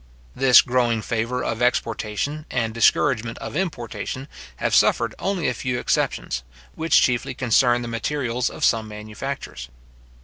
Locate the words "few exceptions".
5.53-6.41